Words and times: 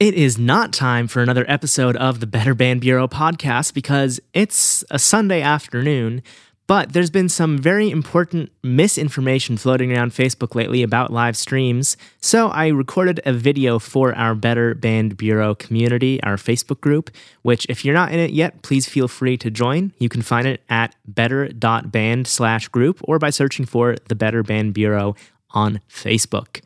It 0.00 0.14
is 0.14 0.38
not 0.38 0.72
time 0.72 1.06
for 1.06 1.22
another 1.22 1.44
episode 1.46 1.94
of 1.96 2.18
the 2.18 2.26
Better 2.26 2.52
Band 2.52 2.80
Bureau 2.80 3.06
podcast 3.06 3.74
because 3.74 4.18
it's 4.32 4.82
a 4.90 4.98
Sunday 4.98 5.40
afternoon, 5.40 6.20
but 6.66 6.92
there's 6.92 7.10
been 7.10 7.28
some 7.28 7.56
very 7.56 7.90
important 7.90 8.50
misinformation 8.64 9.56
floating 9.56 9.96
around 9.96 10.10
Facebook 10.10 10.56
lately 10.56 10.82
about 10.82 11.12
live 11.12 11.36
streams. 11.36 11.96
So 12.20 12.48
I 12.48 12.68
recorded 12.68 13.20
a 13.24 13.32
video 13.32 13.78
for 13.78 14.12
our 14.16 14.34
Better 14.34 14.74
Band 14.74 15.16
Bureau 15.16 15.54
community, 15.54 16.20
our 16.24 16.38
Facebook 16.38 16.80
group, 16.80 17.12
which 17.42 17.64
if 17.68 17.84
you're 17.84 17.94
not 17.94 18.10
in 18.10 18.18
it 18.18 18.32
yet, 18.32 18.62
please 18.62 18.88
feel 18.88 19.06
free 19.06 19.36
to 19.36 19.48
join. 19.48 19.92
You 20.00 20.08
can 20.08 20.22
find 20.22 20.48
it 20.48 20.64
at 20.68 20.96
better.band 21.06 22.26
slash 22.26 22.66
group 22.66 22.98
or 23.04 23.20
by 23.20 23.30
searching 23.30 23.64
for 23.64 23.94
the 24.08 24.16
Better 24.16 24.42
Band 24.42 24.74
Bureau 24.74 25.14
on 25.50 25.80
Facebook. 25.88 26.62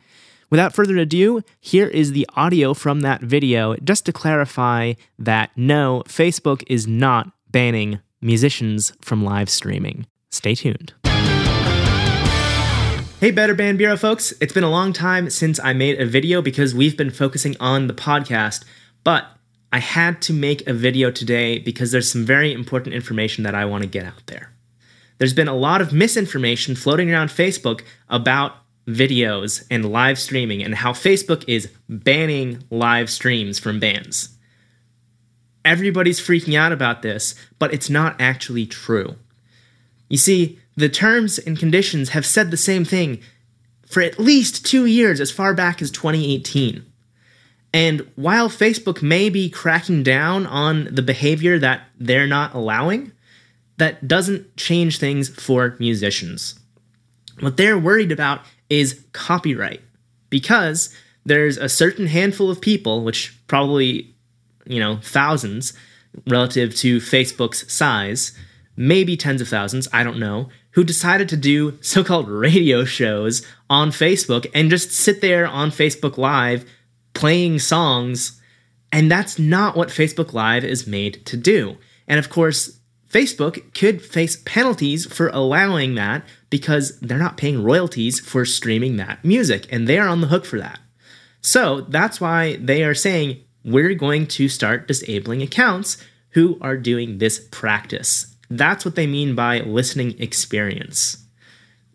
Without 0.49 0.73
further 0.73 0.97
ado, 0.97 1.41
here 1.59 1.87
is 1.87 2.11
the 2.11 2.27
audio 2.35 2.73
from 2.73 3.01
that 3.01 3.21
video 3.21 3.75
just 3.83 4.05
to 4.05 4.13
clarify 4.13 4.93
that 5.19 5.51
no, 5.55 6.03
Facebook 6.07 6.63
is 6.67 6.87
not 6.87 7.31
banning 7.51 7.99
musicians 8.19 8.91
from 9.01 9.23
live 9.23 9.49
streaming. 9.49 10.07
Stay 10.31 10.55
tuned. 10.55 10.93
Hey, 13.19 13.31
Better 13.31 13.53
Band 13.53 13.77
Bureau 13.77 13.97
folks. 13.97 14.33
It's 14.41 14.53
been 14.53 14.63
a 14.63 14.71
long 14.71 14.93
time 14.93 15.29
since 15.29 15.59
I 15.59 15.73
made 15.73 16.01
a 16.01 16.05
video 16.05 16.41
because 16.41 16.73
we've 16.73 16.97
been 16.97 17.11
focusing 17.11 17.55
on 17.59 17.87
the 17.87 17.93
podcast, 17.93 18.63
but 19.03 19.25
I 19.71 19.79
had 19.79 20.19
to 20.23 20.33
make 20.33 20.65
a 20.67 20.73
video 20.73 21.11
today 21.11 21.59
because 21.59 21.91
there's 21.91 22.11
some 22.11 22.25
very 22.25 22.53
important 22.53 22.95
information 22.95 23.43
that 23.43 23.53
I 23.53 23.65
want 23.65 23.83
to 23.83 23.89
get 23.89 24.05
out 24.05 24.25
there. 24.25 24.51
There's 25.19 25.33
been 25.33 25.49
a 25.49 25.55
lot 25.55 25.81
of 25.81 25.93
misinformation 25.93 26.75
floating 26.75 27.11
around 27.11 27.27
Facebook 27.27 27.81
about 28.07 28.53
videos 28.89 29.65
and 29.69 29.91
live 29.91 30.19
streaming 30.19 30.63
and 30.63 30.75
how 30.75 30.91
Facebook 30.91 31.43
is 31.47 31.71
banning 31.87 32.63
live 32.69 33.09
streams 33.09 33.59
from 33.59 33.79
bands. 33.79 34.29
Everybody's 35.63 36.19
freaking 36.19 36.57
out 36.57 36.71
about 36.71 37.01
this, 37.01 37.35
but 37.59 37.73
it's 37.73 37.89
not 37.89 38.19
actually 38.19 38.65
true. 38.65 39.15
You 40.07 40.17
see, 40.17 40.59
the 40.75 40.89
terms 40.89 41.37
and 41.37 41.59
conditions 41.59 42.09
have 42.09 42.25
said 42.25 42.51
the 42.51 42.57
same 42.57 42.85
thing 42.85 43.19
for 43.85 44.01
at 44.01 44.19
least 44.19 44.65
two 44.65 44.85
years, 44.85 45.19
as 45.19 45.31
far 45.31 45.53
back 45.53 45.81
as 45.81 45.91
2018. 45.91 46.85
And 47.73 48.07
while 48.15 48.49
Facebook 48.49 49.01
may 49.01 49.29
be 49.29 49.49
cracking 49.49 50.03
down 50.03 50.45
on 50.47 50.87
the 50.91 51.01
behavior 51.01 51.59
that 51.59 51.81
they're 51.99 52.27
not 52.27 52.53
allowing, 52.53 53.11
that 53.77 54.07
doesn't 54.07 54.55
change 54.57 54.99
things 54.99 55.29
for 55.29 55.75
musicians. 55.79 56.59
What 57.39 57.57
they're 57.57 57.77
worried 57.77 58.11
about 58.11 58.41
is 58.69 59.03
copyright 59.13 59.81
because 60.29 60.93
there's 61.25 61.57
a 61.57 61.69
certain 61.69 62.07
handful 62.07 62.49
of 62.49 62.61
people, 62.61 63.03
which 63.03 63.37
probably, 63.47 64.15
you 64.65 64.79
know, 64.79 64.99
thousands 65.01 65.73
relative 66.27 66.75
to 66.77 66.97
Facebook's 66.97 67.71
size, 67.71 68.37
maybe 68.75 69.17
tens 69.17 69.41
of 69.41 69.47
thousands, 69.47 69.87
I 69.93 70.03
don't 70.03 70.19
know, 70.19 70.49
who 70.71 70.83
decided 70.83 71.29
to 71.29 71.37
do 71.37 71.77
so 71.81 72.03
called 72.03 72.29
radio 72.29 72.85
shows 72.85 73.45
on 73.69 73.91
Facebook 73.91 74.47
and 74.53 74.69
just 74.69 74.91
sit 74.91 75.21
there 75.21 75.47
on 75.47 75.71
Facebook 75.71 76.17
Live 76.17 76.65
playing 77.13 77.59
songs. 77.59 78.39
And 78.91 79.11
that's 79.11 79.37
not 79.37 79.75
what 79.75 79.89
Facebook 79.89 80.33
Live 80.33 80.63
is 80.63 80.87
made 80.87 81.25
to 81.27 81.37
do. 81.37 81.77
And 82.07 82.17
of 82.17 82.29
course, 82.29 82.79
Facebook 83.09 83.73
could 83.73 84.01
face 84.01 84.41
penalties 84.45 85.05
for 85.05 85.29
allowing 85.29 85.95
that 85.95 86.23
because 86.49 86.99
they're 86.99 87.17
not 87.17 87.37
paying 87.37 87.63
royalties 87.63 88.19
for 88.19 88.45
streaming 88.45 88.97
that 88.97 89.23
music, 89.23 89.67
and 89.71 89.87
they 89.87 89.97
are 89.99 90.07
on 90.07 90.21
the 90.21 90.27
hook 90.27 90.45
for 90.45 90.59
that. 90.59 90.79
So 91.41 91.81
that's 91.81 92.19
why 92.19 92.57
they 92.57 92.83
are 92.83 92.95
saying 92.95 93.41
we're 93.63 93.93
going 93.93 94.27
to 94.27 94.49
start 94.49 94.87
disabling 94.87 95.41
accounts 95.41 95.97
who 96.31 96.57
are 96.61 96.77
doing 96.77 97.17
this 97.17 97.47
practice. 97.51 98.35
That's 98.49 98.83
what 98.83 98.95
they 98.95 99.07
mean 99.07 99.35
by 99.35 99.59
listening 99.59 100.19
experience. 100.19 101.17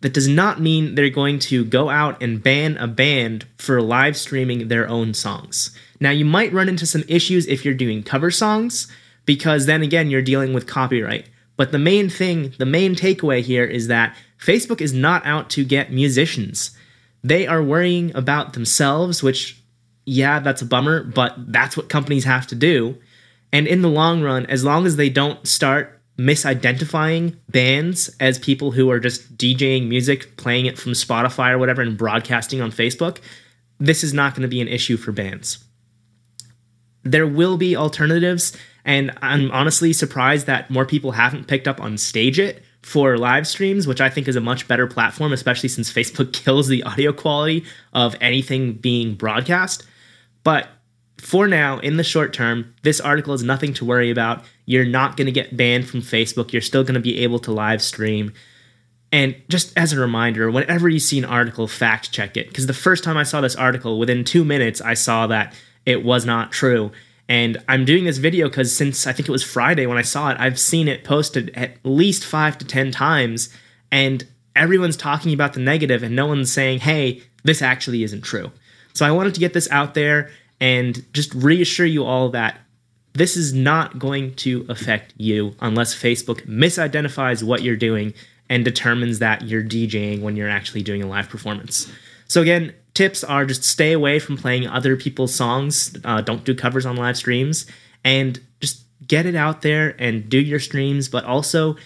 That 0.01 0.12
does 0.12 0.28
not 0.28 0.61
mean 0.61 0.95
they're 0.95 1.09
going 1.09 1.39
to 1.41 1.65
go 1.65 1.89
out 1.89 2.23
and 2.23 2.43
ban 2.43 2.77
a 2.77 2.87
band 2.87 3.47
for 3.57 3.81
live 3.81 4.17
streaming 4.17 4.69
their 4.69 4.89
own 4.89 5.15
songs. 5.15 5.77
Now, 5.99 6.11
you 6.11 6.25
might 6.25 6.53
run 6.53 6.69
into 6.69 6.87
some 6.87 7.05
issues 7.09 7.47
if 7.47 7.65
you're 7.65 7.75
doing 7.75 8.03
cover 8.03 8.31
songs, 8.31 8.87
because 9.25 9.67
then 9.67 9.83
again, 9.83 10.11
you're 10.11 10.21
dealing 10.21 10.53
with 10.53 10.67
copyright. 10.67 11.28
But 11.56 11.72
the 11.72 11.78
main 11.78 12.09
thing, 12.09 12.54
the 12.59 12.66
main 12.66 12.94
takeaway 12.94 13.41
here 13.41 13.65
is 13.65 13.87
that 13.88 14.16
Facebook 14.38 14.81
is 14.81 14.92
not 14.92 15.25
out 15.25 15.50
to 15.50 15.65
get 15.65 15.92
musicians. 15.92 16.76
They 17.22 17.47
are 17.47 17.62
worrying 17.62 18.15
about 18.15 18.53
themselves, 18.53 19.22
which, 19.22 19.62
yeah, 20.04 20.41
that's 20.41 20.62
a 20.62 20.66
bummer, 20.66 21.04
but 21.04 21.34
that's 21.53 21.76
what 21.76 21.88
companies 21.88 22.25
have 22.25 22.47
to 22.48 22.54
do. 22.54 22.98
And 23.53 23.66
in 23.66 23.82
the 23.82 23.88
long 23.88 24.20
run, 24.20 24.47
as 24.47 24.65
long 24.65 24.84
as 24.84 24.97
they 24.97 25.09
don't 25.09 25.47
start 25.47 26.00
misidentifying 26.19 27.37
bands 27.48 28.15
as 28.21 28.38
people 28.38 28.72
who 28.72 28.91
are 28.91 29.00
just 29.00 29.36
DJing 29.36 29.88
music, 29.88 30.36
playing 30.36 30.66
it 30.66 30.78
from 30.78 30.92
Spotify 30.92 31.50
or 31.50 31.59
whatever, 31.59 31.82
and 31.82 31.97
broadcasting 31.97 32.60
on 32.60 32.71
Facebook, 32.71 33.19
this 33.78 34.04
is 34.04 34.12
not 34.12 34.34
going 34.34 34.42
to 34.42 34.48
be 34.48 34.60
an 34.60 34.69
issue 34.69 34.97
for 34.97 35.12
bands. 35.12 35.65
There 37.03 37.26
will 37.26 37.56
be 37.56 37.76
alternatives, 37.76 38.56
and 38.84 39.17
I'm 39.22 39.50
honestly 39.50 39.93
surprised 39.93 40.47
that 40.47 40.71
more 40.71 40.84
people 40.84 41.12
haven't 41.12 41.47
picked 41.47 41.67
up 41.67 41.81
on 41.81 41.95
StageIt 41.95 42.61
for 42.83 43.17
live 43.17 43.47
streams, 43.47 43.87
which 43.87 44.00
I 44.00 44.11
think 44.11 44.28
is 44.28 44.37
a 44.37 44.41
much 44.41 44.69
better 44.69 44.87
platform, 44.87 45.33
especially 45.33 45.71
since 45.71 45.93
Facebook 45.93 46.33
kills 46.33 46.69
the 46.69 46.83
audio 46.83 47.12
quality 47.12 47.65
of 47.93 48.15
anything 48.21 48.75
being 48.75 49.15
broadcast. 49.15 49.87
But 50.43 50.69
for 51.19 51.49
now, 51.49 51.78
in 51.78 51.97
the 51.97 52.05
short 52.05 52.34
term, 52.34 52.75
this 52.83 53.00
article 53.00 53.33
is 53.33 53.43
nothing 53.43 53.72
to 53.75 53.84
worry 53.84 54.11
about. 54.11 54.45
You're 54.67 54.84
not 54.84 55.16
going 55.16 55.27
to 55.27 55.33
get 55.33 55.56
banned 55.56 55.89
from 55.89 56.03
Facebook. 56.03 56.53
You're 56.53 56.61
still 56.61 56.83
going 56.83 56.95
to 56.95 57.01
be 57.01 57.21
able 57.21 57.39
to 57.41 57.53
live 57.53 57.81
stream. 57.81 58.34
And 59.11 59.37
just 59.49 59.72
as 59.78 59.93
a 59.93 60.01
reminder, 60.01 60.51
whenever 60.51 60.89
you 60.89 60.99
see 60.99 61.19
an 61.19 61.25
article, 61.25 61.66
fact 61.69 62.12
check 62.12 62.37
it. 62.37 62.49
Because 62.49 62.66
the 62.66 62.75
first 62.75 63.05
time 63.05 63.16
I 63.16 63.22
saw 63.22 63.41
this 63.41 63.56
article, 63.56 63.99
within 63.99 64.25
two 64.25 64.45
minutes, 64.45 64.81
I 64.83 64.95
saw 64.95 65.27
that 65.28 65.55
it 65.87 66.05
was 66.05 66.27
not 66.27 66.53
true. 66.53 66.91
And 67.29 67.62
I'm 67.69 67.85
doing 67.85 68.05
this 68.05 68.19
video 68.19 68.49
because 68.49 68.77
since 68.77 69.07
I 69.07 69.12
think 69.12 69.29
it 69.29 69.33
was 69.33 69.43
Friday 69.43 69.87
when 69.87 69.99
I 69.99 70.03
saw 70.03 70.31
it, 70.31 70.37
I've 70.39 70.59
seen 70.59 70.89
it 70.89 71.05
posted 71.05 71.51
at 71.55 71.77
least 71.83 72.25
five 72.25 72.59
to 72.59 72.67
10 72.67 72.91
times. 72.91 73.49
And 73.91 74.27
everyone's 74.55 74.97
talking 74.97 75.33
about 75.33 75.55
the 75.55 75.61
negative, 75.61 76.03
and 76.03 76.15
no 76.15 76.27
one's 76.27 76.53
saying, 76.53 76.81
hey, 76.81 77.23
this 77.45 77.63
actually 77.63 78.03
isn't 78.03 78.23
true. 78.23 78.51
So 78.93 79.07
I 79.07 79.11
wanted 79.11 79.34
to 79.34 79.41
get 79.41 79.53
this 79.53 79.71
out 79.71 79.95
there 79.95 80.31
and 80.61 81.05
just 81.13 81.34
reassure 81.34 81.87
you 81.87 82.05
all 82.05 82.29
that 82.31 82.61
this 83.15 83.37
is 83.37 83.53
not 83.53 83.99
going 83.99 84.34
to 84.34 84.67
affect 84.69 85.15
you 85.17 85.55
unless 85.61 85.95
Facebook 85.95 86.47
misidentifies 86.47 87.43
what 87.43 87.63
you're 87.63 87.77
doing 87.77 88.13
and 88.49 88.65
determines 88.65 89.21
that 89.21 89.43
you're 89.43 89.63
DJing 89.63 90.21
when 90.21 90.37
you're 90.37 90.49
actually 90.49 90.83
doing 90.83 91.03
a 91.03 91.07
live 91.07 91.29
performance. 91.29 91.91
So, 92.29 92.43
again, 92.43 92.75
tips 92.94 93.25
are 93.25 93.44
just 93.44 93.65
stay 93.65 93.93
away 93.93 94.19
from 94.19 94.37
playing 94.37 94.66
other 94.66 94.97
people's 94.97 95.34
songs, 95.34 95.97
uh, 96.05 96.21
don't 96.21 96.44
do 96.44 96.55
covers 96.55 96.87
on 96.87 96.97
live 96.97 97.16
streams, 97.16 97.66
and 98.05 98.41
just 98.60 98.84
get 99.06 99.27
it 99.27 99.34
out 99.34 99.62
there 99.62 99.94
and 99.99 100.28
do 100.28 100.38
your 100.38 100.60
streams, 100.60 101.09
but 101.09 101.25
also 101.25 101.77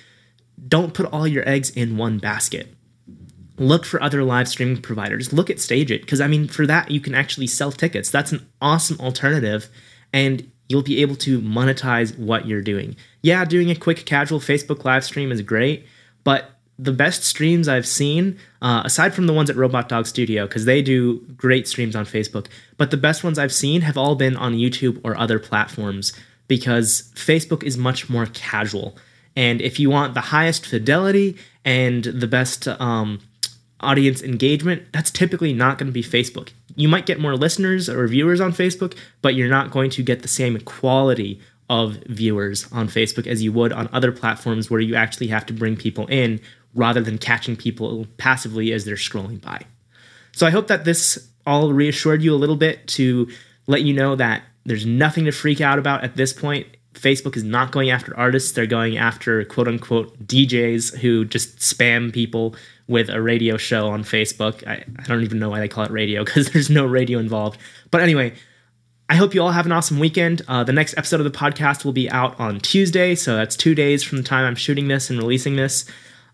don't 0.66 0.94
put 0.94 1.06
all 1.06 1.26
your 1.26 1.48
eggs 1.48 1.70
in 1.70 1.96
one 1.96 2.18
basket. 2.18 2.74
Look 3.56 3.84
for 3.84 4.00
other 4.02 4.22
live 4.22 4.48
streaming 4.48 4.82
providers. 4.82 5.32
Look 5.32 5.50
at 5.50 5.56
StageIt 5.56 6.02
because 6.02 6.20
I 6.20 6.28
mean, 6.28 6.46
for 6.46 6.66
that, 6.66 6.90
you 6.90 7.00
can 7.00 7.14
actually 7.14 7.48
sell 7.48 7.72
tickets. 7.72 8.10
That's 8.10 8.32
an 8.32 8.46
awesome 8.60 9.00
alternative, 9.00 9.68
and 10.12 10.50
you'll 10.68 10.82
be 10.82 11.00
able 11.00 11.16
to 11.16 11.40
monetize 11.40 12.16
what 12.18 12.46
you're 12.46 12.62
doing. 12.62 12.94
Yeah, 13.22 13.44
doing 13.44 13.70
a 13.70 13.74
quick 13.74 14.04
casual 14.04 14.38
Facebook 14.38 14.84
live 14.84 15.04
stream 15.04 15.32
is 15.32 15.42
great, 15.42 15.86
but 16.22 16.50
the 16.78 16.92
best 16.92 17.24
streams 17.24 17.66
I've 17.66 17.86
seen, 17.86 18.38
uh, 18.62 18.82
aside 18.84 19.12
from 19.12 19.26
the 19.26 19.32
ones 19.32 19.50
at 19.50 19.56
Robot 19.56 19.88
Dog 19.88 20.06
Studio, 20.06 20.46
because 20.46 20.64
they 20.64 20.80
do 20.80 21.18
great 21.36 21.66
streams 21.66 21.96
on 21.96 22.04
Facebook, 22.04 22.46
but 22.76 22.90
the 22.90 22.96
best 22.96 23.24
ones 23.24 23.38
I've 23.38 23.52
seen 23.52 23.80
have 23.80 23.98
all 23.98 24.14
been 24.14 24.36
on 24.36 24.54
YouTube 24.54 25.00
or 25.02 25.16
other 25.16 25.38
platforms 25.38 26.12
because 26.46 27.10
Facebook 27.14 27.62
is 27.64 27.76
much 27.76 28.08
more 28.08 28.26
casual. 28.26 28.96
And 29.34 29.60
if 29.60 29.78
you 29.78 29.90
want 29.90 30.14
the 30.14 30.20
highest 30.20 30.66
fidelity 30.66 31.36
and 31.64 32.04
the 32.04 32.26
best 32.26 32.66
um, 32.66 33.20
audience 33.80 34.22
engagement, 34.22 34.84
that's 34.92 35.10
typically 35.10 35.52
not 35.52 35.78
going 35.78 35.88
to 35.88 35.92
be 35.92 36.02
Facebook. 36.02 36.50
You 36.76 36.88
might 36.88 37.06
get 37.06 37.20
more 37.20 37.36
listeners 37.36 37.88
or 37.88 38.06
viewers 38.06 38.40
on 38.40 38.52
Facebook, 38.52 38.96
but 39.20 39.34
you're 39.34 39.48
not 39.48 39.70
going 39.70 39.90
to 39.90 40.02
get 40.02 40.22
the 40.22 40.28
same 40.28 40.58
quality 40.60 41.40
of 41.70 41.96
viewers 42.06 42.70
on 42.72 42.88
Facebook 42.88 43.26
as 43.26 43.42
you 43.42 43.52
would 43.52 43.72
on 43.72 43.88
other 43.92 44.10
platforms 44.10 44.70
where 44.70 44.80
you 44.80 44.94
actually 44.94 45.26
have 45.28 45.44
to 45.46 45.52
bring 45.52 45.76
people 45.76 46.06
in 46.06 46.40
rather 46.74 47.00
than 47.00 47.18
catching 47.18 47.56
people 47.56 48.06
passively 48.16 48.72
as 48.72 48.84
they're 48.84 48.96
scrolling 48.96 49.40
by. 49.40 49.62
So 50.32 50.46
I 50.46 50.50
hope 50.50 50.68
that 50.68 50.84
this 50.84 51.28
all 51.46 51.72
reassured 51.72 52.22
you 52.22 52.34
a 52.34 52.36
little 52.36 52.56
bit 52.56 52.86
to 52.86 53.28
let 53.66 53.82
you 53.82 53.94
know 53.94 54.14
that 54.16 54.42
there's 54.64 54.86
nothing 54.86 55.24
to 55.24 55.32
freak 55.32 55.60
out 55.60 55.78
about 55.78 56.04
at 56.04 56.16
this 56.16 56.32
point. 56.32 56.66
Facebook 56.92 57.36
is 57.36 57.44
not 57.44 57.72
going 57.72 57.90
after 57.90 58.16
artists, 58.16 58.52
they're 58.52 58.66
going 58.66 58.98
after 58.98 59.44
quote 59.44 59.68
unquote 59.68 60.18
DJs 60.26 60.98
who 60.98 61.24
just 61.24 61.58
spam 61.58 62.12
people 62.12 62.54
with 62.86 63.08
a 63.08 63.20
radio 63.20 63.56
show 63.56 63.88
on 63.88 64.02
Facebook. 64.02 64.66
I, 64.66 64.84
I 64.98 65.02
don't 65.04 65.22
even 65.22 65.38
know 65.38 65.50
why 65.50 65.60
they 65.60 65.68
call 65.68 65.84
it 65.84 65.90
radio 65.90 66.24
because 66.24 66.50
there's 66.50 66.70
no 66.70 66.84
radio 66.86 67.18
involved. 67.18 67.58
But 67.90 68.02
anyway, 68.02 68.34
I 69.08 69.16
hope 69.16 69.34
you 69.34 69.42
all 69.42 69.52
have 69.52 69.64
an 69.64 69.72
awesome 69.72 69.98
weekend. 69.98 70.42
Uh, 70.48 70.64
the 70.64 70.72
next 70.72 70.96
episode 70.98 71.20
of 71.20 71.24
the 71.24 71.38
podcast 71.38 71.84
will 71.84 71.92
be 71.92 72.10
out 72.10 72.38
on 72.38 72.60
Tuesday, 72.60 73.14
so 73.14 73.36
that's 73.36 73.56
two 73.56 73.74
days 73.74 74.02
from 74.02 74.18
the 74.18 74.24
time 74.24 74.44
I'm 74.44 74.54
shooting 74.54 74.88
this 74.88 75.08
and 75.08 75.18
releasing 75.18 75.56
this. 75.56 75.86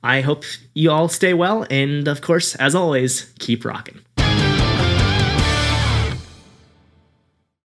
I 0.05 0.21
hope 0.21 0.45
you 0.75 0.91
all 0.91 1.09
stay 1.09 1.33
well, 1.33 1.67
and 1.71 2.07
of 2.07 2.21
course, 2.21 2.55
as 2.57 2.75
always, 2.75 3.33
keep 3.39 3.65
rocking. 3.65 4.04